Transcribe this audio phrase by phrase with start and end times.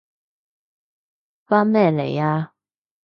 [1.45, 2.53] 返咩嚟啊？